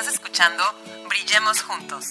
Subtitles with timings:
[0.00, 0.62] Estás escuchando
[1.10, 2.06] Brillemos Juntos.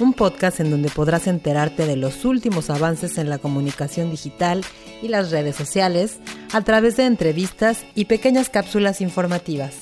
[0.00, 4.64] Un podcast en donde podrás enterarte de los últimos avances en la comunicación digital
[5.02, 6.20] y las redes sociales
[6.54, 9.74] a través de entrevistas y pequeñas cápsulas informativas.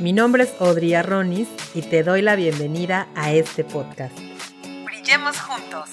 [0.00, 4.18] Mi nombre es Audrey Arronis y te doy la bienvenida a este podcast.
[4.84, 5.90] Brillemos Juntos.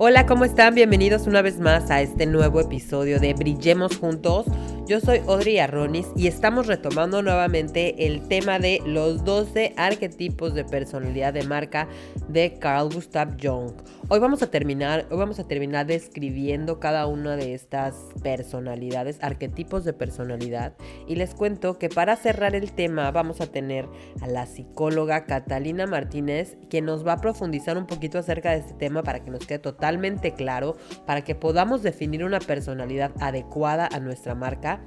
[0.00, 0.74] Hola, ¿cómo están?
[0.74, 4.46] Bienvenidos una vez más a este nuevo episodio de Brillemos Juntos.
[4.88, 10.64] Yo soy Audrey Arronis y estamos retomando nuevamente el tema de los 12 arquetipos de
[10.64, 11.88] personalidad de marca
[12.28, 13.72] de Carl Gustav Jung.
[14.08, 19.84] Hoy vamos a terminar, hoy vamos a terminar describiendo cada una de estas personalidades, arquetipos
[19.84, 20.72] de personalidad
[21.06, 23.86] y les cuento que para cerrar el tema vamos a tener
[24.22, 28.72] a la psicóloga Catalina Martínez quien nos va a profundizar un poquito acerca de este
[28.72, 34.00] tema para que nos quede totalmente claro, para que podamos definir una personalidad adecuada a
[34.00, 34.77] nuestra marca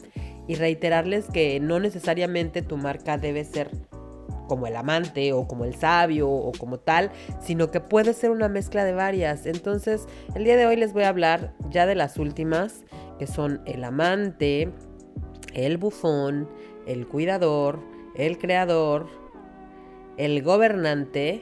[0.47, 3.69] y reiterarles que no necesariamente tu marca debe ser
[4.47, 8.49] como el amante o como el sabio o como tal, sino que puede ser una
[8.49, 9.45] mezcla de varias.
[9.45, 12.83] Entonces, el día de hoy les voy a hablar ya de las últimas,
[13.17, 14.69] que son el amante,
[15.53, 16.49] el bufón,
[16.85, 17.79] el cuidador,
[18.15, 19.07] el creador,
[20.17, 21.41] el gobernante,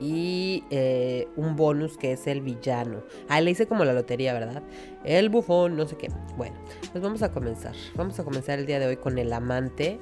[0.00, 3.02] y eh, un bonus que es el villano.
[3.28, 4.62] Ah, le hice como la lotería, ¿verdad?
[5.04, 6.08] El bufón, no sé qué.
[6.36, 6.56] Bueno,
[6.92, 7.74] pues vamos a comenzar.
[7.94, 9.98] Vamos a comenzar el día de hoy con el amante.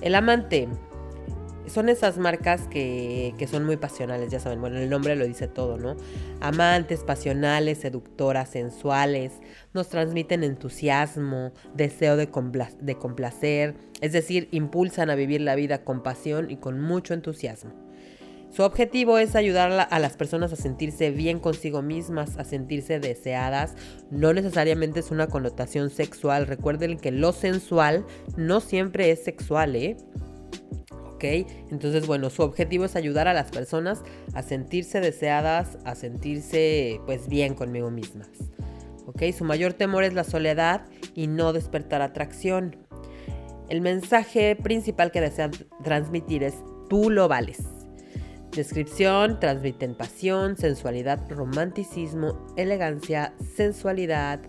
[0.00, 0.68] El amante
[1.70, 5.46] son esas marcas que, que, son muy pasionales, ya saben, bueno, el nombre lo dice
[5.46, 5.96] todo, ¿no?
[6.40, 9.34] Amantes, pasionales, seductoras, sensuales,
[9.72, 12.28] nos transmiten entusiasmo, deseo de,
[12.80, 17.89] de complacer, es decir, impulsan a vivir la vida con pasión y con mucho entusiasmo.
[18.50, 23.74] Su objetivo es ayudar a las personas a sentirse bien consigo mismas, a sentirse deseadas.
[24.10, 26.46] No necesariamente es una connotación sexual.
[26.46, 28.04] Recuerden que lo sensual
[28.36, 29.96] no siempre es sexual, ¿eh?
[31.70, 34.02] Entonces, bueno, su objetivo es ayudar a las personas
[34.34, 38.28] a sentirse deseadas, a sentirse pues bien conmigo mismas.
[39.06, 39.22] ¿Ok?
[39.36, 42.76] Su mayor temor es la soledad y no despertar atracción.
[43.68, 45.52] El mensaje principal que desean
[45.82, 46.54] transmitir es
[46.88, 47.79] tú lo vales.
[48.52, 54.40] Descripción, transmiten pasión, sensualidad, romanticismo, elegancia, sensualidad,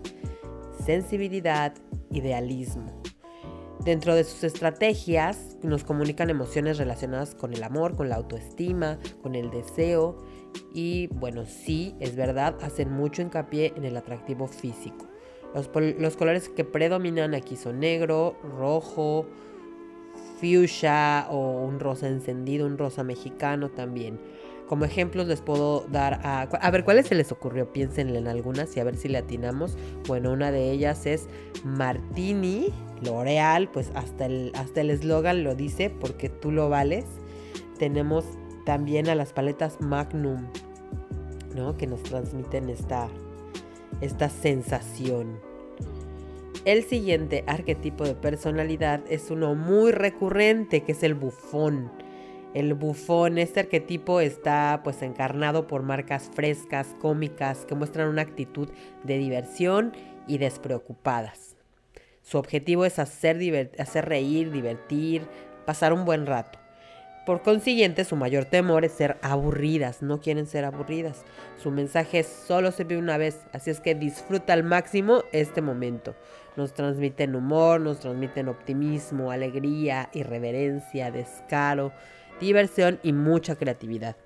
[0.84, 1.74] sensibilidad,
[2.10, 3.02] idealismo.
[3.84, 9.34] Dentro de sus estrategias nos comunican emociones relacionadas con el amor, con la autoestima, con
[9.34, 10.18] el deseo
[10.74, 15.06] y bueno, sí, es verdad, hacen mucho hincapié en el atractivo físico.
[15.54, 19.26] Los, colores que predominan aquí son negro, rojo,
[20.42, 24.18] fuchsia o un rosa encendido, un rosa mexicano también.
[24.68, 26.42] Como ejemplos les puedo dar a...
[26.42, 27.72] A ver, ¿cuáles se les ocurrió?
[27.72, 29.76] Piénsenle en algunas y a ver si le atinamos.
[30.08, 31.28] Bueno, una de ellas es
[31.62, 32.72] Martini,
[33.04, 37.04] L'Oreal, pues hasta el hasta eslogan lo dice, porque tú lo vales.
[37.78, 38.24] Tenemos
[38.64, 40.46] también a las paletas Magnum,
[41.54, 41.76] ¿no?
[41.76, 43.08] Que nos transmiten esta,
[44.00, 45.38] esta sensación.
[46.64, 51.90] El siguiente arquetipo de personalidad es uno muy recurrente, que es el bufón.
[52.54, 58.68] El bufón, este arquetipo está pues encarnado por marcas frescas, cómicas, que muestran una actitud
[59.02, 59.92] de diversión
[60.28, 61.56] y despreocupadas.
[62.22, 65.22] Su objetivo es hacer, hacer reír, divertir,
[65.66, 66.61] pasar un buen rato.
[67.24, 71.24] Por consiguiente, su mayor temor es ser aburridas, no quieren ser aburridas.
[71.56, 76.16] Su mensaje solo se ve una vez, así es que disfruta al máximo este momento.
[76.56, 81.92] Nos transmiten humor, nos transmiten optimismo, alegría, irreverencia, descaro,
[82.40, 84.16] diversión y mucha creatividad.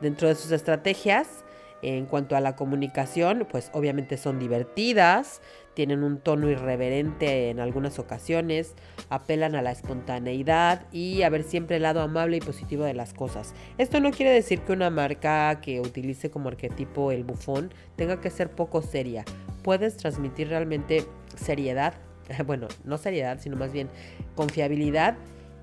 [0.00, 1.43] Dentro de sus estrategias,
[1.84, 5.40] en cuanto a la comunicación, pues obviamente son divertidas,
[5.74, 8.74] tienen un tono irreverente en algunas ocasiones,
[9.10, 13.12] apelan a la espontaneidad y a ver siempre el lado amable y positivo de las
[13.12, 13.54] cosas.
[13.76, 18.30] Esto no quiere decir que una marca que utilice como arquetipo el bufón tenga que
[18.30, 19.24] ser poco seria.
[19.62, 21.04] Puedes transmitir realmente
[21.36, 21.94] seriedad,
[22.46, 23.88] bueno, no seriedad, sino más bien
[24.36, 25.16] confiabilidad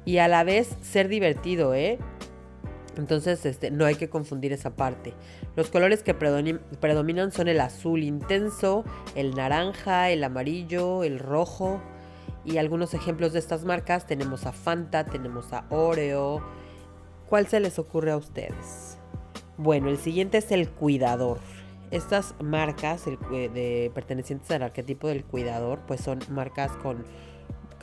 [0.06, 2.00] y a la vez ser divertido, ¿eh?
[2.98, 5.14] Entonces, este, no hay que confundir esa parte.
[5.56, 8.84] Los colores que predominan son el azul intenso,
[9.16, 11.82] el naranja, el amarillo, el rojo.
[12.44, 16.42] Y algunos ejemplos de estas marcas tenemos a Fanta, tenemos a Oreo.
[17.30, 18.98] ¿Cuál se les ocurre a ustedes?
[19.58, 21.38] Bueno, el siguiente es el cuidador.
[21.92, 27.06] Estas marcas de, pertenecientes al arquetipo del cuidador, pues son marcas con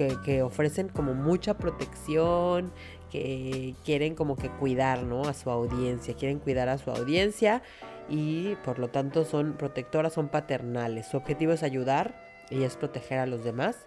[0.06, 2.72] que, ofrecen como mucha protección,
[3.10, 5.22] que quieren como que cuidar, ¿no?
[5.22, 7.62] A su audiencia, quieren cuidar a su audiencia
[8.08, 11.06] y por lo tanto son protectoras, son paternales.
[11.08, 12.14] Su objetivo es ayudar
[12.50, 13.86] y es proteger a los demás.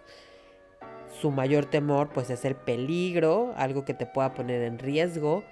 [1.20, 5.44] Su mayor temor pues es el peligro, algo que te pueda poner en riesgo.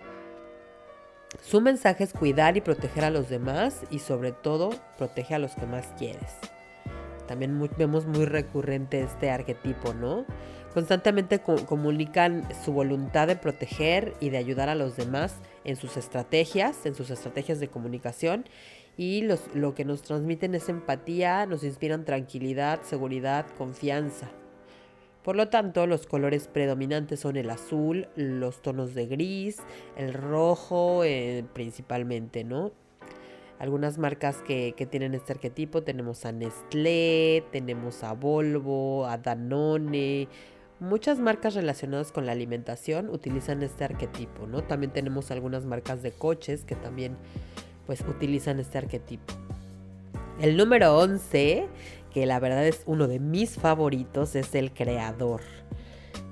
[1.43, 5.55] Su mensaje es cuidar y proteger a los demás y sobre todo protege a los
[5.55, 6.60] que más quieres.
[7.31, 10.25] También vemos muy recurrente este arquetipo, ¿no?
[10.75, 16.85] Constantemente comunican su voluntad de proteger y de ayudar a los demás en sus estrategias,
[16.87, 18.47] en sus estrategias de comunicación.
[18.97, 24.29] Y lo que nos transmiten es empatía, nos inspiran tranquilidad, seguridad, confianza.
[25.23, 29.59] Por lo tanto, los colores predominantes son el azul, los tonos de gris,
[29.97, 32.73] el rojo eh, principalmente, ¿no?
[33.61, 40.29] Algunas marcas que, que, tienen este arquetipo tenemos a Nestlé, tenemos a Volvo, a Danone,
[40.81, 44.65] Muchas marcas relacionadas con la alimentación utilizan este arquetipo, ¿no?
[44.65, 47.19] También tenemos algunas marcas de coches que también
[47.85, 49.35] pues utilizan este arquetipo.
[50.41, 51.69] El número 11,
[52.15, 55.43] que la verdad es uno de mis favoritos, es el creador.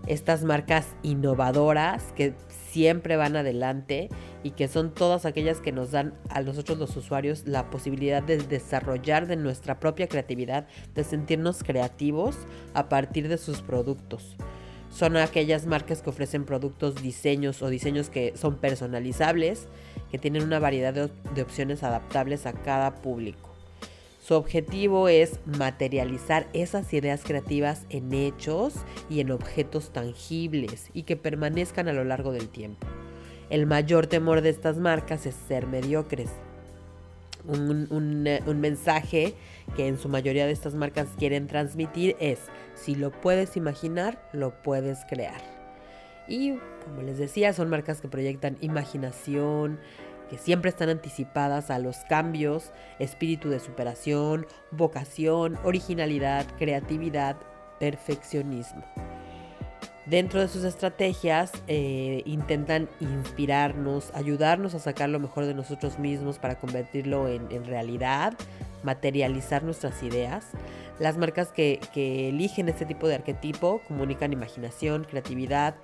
[0.07, 2.33] Estas marcas innovadoras que
[2.71, 4.09] siempre van adelante
[4.43, 8.39] y que son todas aquellas que nos dan a nosotros los usuarios la posibilidad de
[8.39, 12.37] desarrollar de nuestra propia creatividad, de sentirnos creativos
[12.75, 14.37] a partir de sus productos.
[14.91, 19.69] Son aquellas marcas que ofrecen productos, diseños o diseños que son personalizables,
[20.11, 23.48] que tienen una variedad de, de opciones adaptables a cada público.
[24.29, 28.75] Su objetivo es materializar esas ideas creativas en hechos
[29.09, 32.87] y en objetos tangibles y que permanezcan a lo largo del tiempo.
[33.49, 36.29] El mayor temor de estas marcas es ser mediocres.
[37.47, 39.33] Un, eh, mensaje
[39.75, 42.39] que en su mayoría de estas marcas quieren transmitir es,
[42.75, 45.41] si lo puedes imaginar, lo puedes crear.
[46.29, 49.81] Y como les decía, son marcas que proyectan imaginación,
[50.29, 57.37] que siempre están anticipadas a los cambios, espíritu de superación, vocación, originalidad, creatividad,
[57.79, 58.85] perfeccionismo.
[60.09, 66.39] Dentro de sus estrategias eh, intentan inspirarnos, ayudarnos a sacar lo mejor de nosotros mismos
[66.39, 68.33] para convertirlo en, realidad,
[68.83, 70.47] materializar nuestras ideas.
[70.99, 75.75] Las marcas que, que, eligen este tipo de arquetipo comunican imaginación, creatividad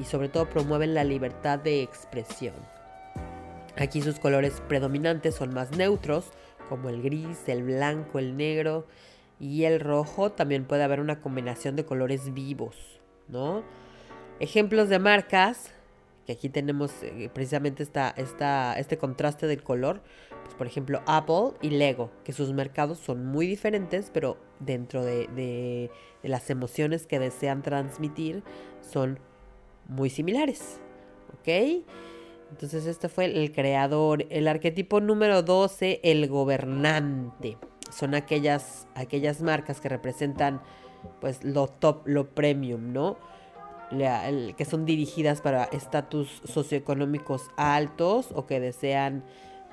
[0.00, 2.54] y sobre todo promueven la libertad de expresión.
[3.76, 6.30] Aquí sus colores predominantes son más neutros,
[6.68, 8.86] como el gris, el blanco, el negro
[9.38, 10.32] y el rojo.
[10.32, 13.00] También puede haber una combinación de colores vivos.
[13.30, 13.62] ¿no?
[14.38, 15.72] Ejemplos de marcas,
[16.26, 18.12] que aquí tenemos eh, precisamente esta,
[18.76, 20.02] este contraste del color,
[20.44, 25.26] pues por ejemplo Apple y Lego, que sus mercados son muy diferentes, pero dentro de,
[25.28, 28.42] de las emociones que desean transmitir
[28.80, 29.18] son
[29.88, 30.80] muy similares,
[31.38, 31.84] ¿ok?
[32.50, 34.26] Entonces este fue el creador.
[34.30, 37.56] El arquetipo número 12, el gobernante.
[37.90, 40.60] Son aquellas, aquellas marcas que representan
[41.20, 43.16] pues lo top, lo premium, ¿no?
[43.90, 49.24] que son dirigidas para estatus socioeconómicos altos o que desean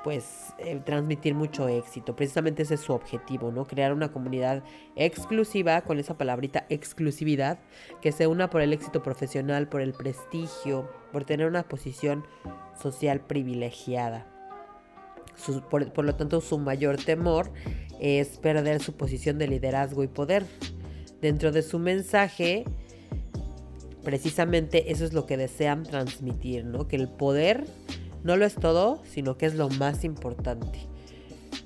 [0.08, 2.16] pues eh, transmitir mucho éxito.
[2.16, 3.66] Precisamente ese es su objetivo, ¿no?
[3.66, 4.64] Crear una comunidad
[4.96, 7.60] exclusiva, con esa palabrita exclusividad,
[8.02, 12.24] que se una por el éxito profesional, por el prestigio, por tener una posición
[12.82, 14.26] social privilegiada.
[15.70, 17.52] por lo tanto, su mayor temor
[18.00, 20.46] es perder su posición de liderazgo y poder
[21.20, 22.64] dentro de su mensaje,
[24.06, 26.88] precisamente eso es lo que desean transmitir, ¿no?
[26.88, 27.66] Que el poder
[28.28, 30.80] no lo es todo, sino que es lo más importante.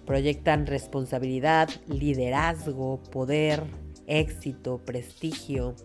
[0.05, 3.63] Proyectan responsabilidad, liderazgo, poder,
[4.05, 5.75] éxito, prestigio,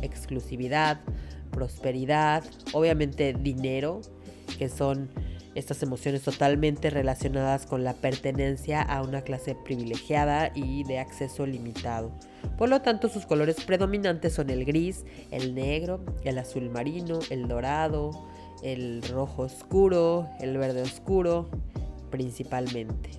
[0.00, 1.02] exclusividad,
[1.50, 4.00] prosperidad, obviamente dinero,
[4.58, 5.10] que son
[5.54, 12.10] estas emociones totalmente relacionadas con la pertenencia a una clase privilegiada y de acceso limitado.
[12.56, 17.48] Por lo tanto, sus colores predominantes son el gris, el negro, el azul marino, el
[17.48, 18.31] dorado,
[18.62, 21.48] el rojo oscuro, el verde oscuro,
[22.10, 23.10] principalmente.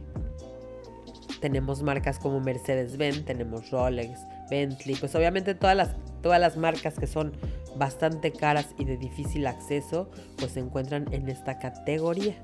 [1.41, 4.19] Tenemos marcas como Mercedes-Benz, tenemos Rolex,
[4.49, 7.33] Bentley, pues obviamente todas las, todas las marcas que son
[7.75, 12.35] bastante caras y de difícil acceso, pues se encuentran en esta categoría.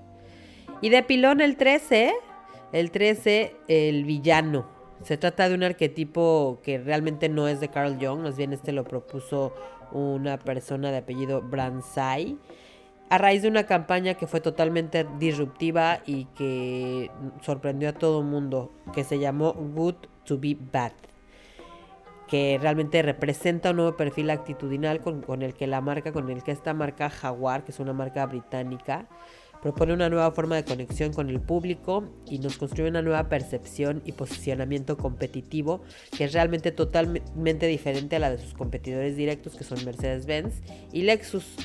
[0.81, 2.13] Y de pilón el 13,
[2.73, 4.67] el 13, el villano.
[5.03, 8.73] Se trata de un arquetipo que realmente no es de Carl Jung, más bien este
[8.73, 9.53] lo propuso
[9.93, 12.37] una persona de apellido Bransai
[13.09, 17.09] a raíz de una campaña que fue totalmente disruptiva y que
[17.41, 20.91] sorprendió a todo el mundo, que se llamó Good to be Bad
[22.29, 26.51] que realmente representa un nuevo perfil actitudinal con, el que la marca, con el que
[26.51, 29.07] esta marca Jaguar, que es una marca británica,
[29.63, 34.01] propone una nueva forma de conexión con el público y nos construye una nueva percepción
[34.05, 35.81] y posicionamiento competitivo
[36.15, 40.61] que es realmente totalmente diferente a la de sus competidores directos que son Mercedes-Benz
[40.93, 41.57] y Lexus.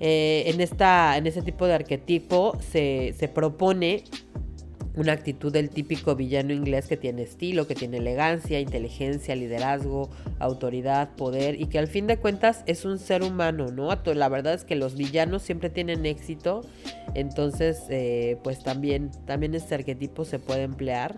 [0.00, 4.04] Eh, en, esta, en este tipo de arquetipo se, se propone
[4.98, 11.14] una actitud del típico villano inglés que tiene estilo, que tiene elegancia, inteligencia, liderazgo, autoridad,
[11.14, 13.90] poder y que al fin de cuentas es un ser humano, ¿no?
[14.12, 16.62] La verdad es que los villanos siempre tienen éxito,
[17.14, 21.14] entonces eh, pues también, también este arquetipo se puede emplear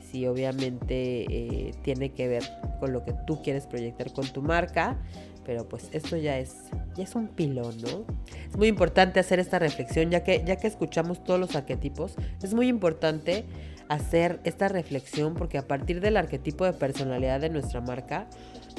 [0.00, 2.44] si obviamente eh, tiene que ver
[2.78, 4.96] con lo que tú quieres proyectar con tu marca
[5.46, 6.56] pero pues esto ya es,
[6.96, 8.04] ya es un pilón, ¿no?
[8.50, 12.52] Es muy importante hacer esta reflexión, ya que, ya que escuchamos todos los arquetipos, es
[12.52, 13.46] muy importante
[13.88, 18.26] hacer esta reflexión porque a partir del arquetipo de personalidad de nuestra marca,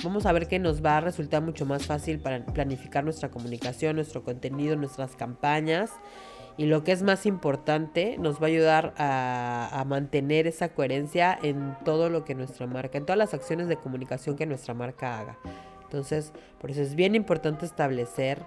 [0.03, 3.95] vamos a ver que nos va a resultar mucho más fácil para planificar nuestra comunicación,
[3.95, 5.91] nuestro contenido, nuestras campañas.
[6.57, 11.37] Y lo que es más importante, nos va a ayudar a, a, mantener esa coherencia
[11.43, 15.19] en todo lo que nuestra marca, en todas las acciones de comunicación que nuestra marca
[15.19, 15.37] haga.
[15.87, 18.39] Entonces, por eso es bien importante establecer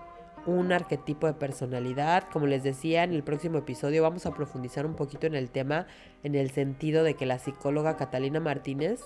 [0.46, 2.24] un arquetipo de personalidad.
[2.32, 5.86] Como les decía, en el próximo episodio vamos a profundizar un poquito en el tema,
[6.22, 9.00] en el sentido de que la psicóloga Catalina Martínez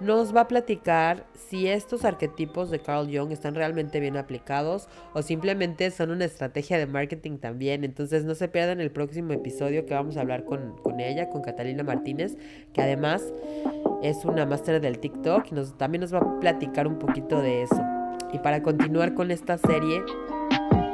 [0.00, 5.22] nos va a platicar si estos arquetipos de Carl Jung están realmente bien aplicados o
[5.22, 7.84] simplemente son una estrategia de marketing también.
[7.84, 11.42] Entonces no se pierdan el próximo episodio que vamos a hablar con, con ella, con
[11.42, 12.36] Catalina Martínez,
[12.72, 13.24] que además
[14.02, 17.62] es una máster del TikTok y nos, también nos va a platicar un poquito de
[17.62, 17.82] eso.
[18.32, 20.02] Y para continuar con esta serie,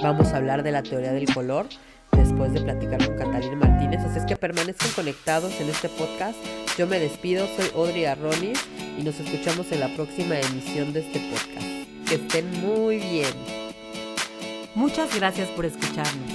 [0.03, 1.67] vamos a hablar de la teoría del color
[2.13, 4.01] después de platicar con Catalina Martínez.
[4.05, 6.39] Así es que permanezcan conectados en este podcast.
[6.79, 8.59] Yo me despido, soy Audrey Arronis
[8.99, 12.09] y nos escuchamos en la próxima emisión de este podcast.
[12.09, 13.35] Que estén muy bien.
[14.75, 16.33] Muchas gracias por escucharnos.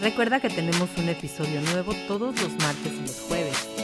[0.00, 3.83] Recuerda que tenemos un episodio nuevo todos los martes y los jueves.